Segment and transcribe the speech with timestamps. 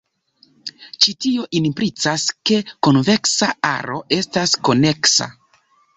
[1.05, 2.57] Ĉi tio implicas ke
[2.89, 5.33] konveksa aro estas koneksa.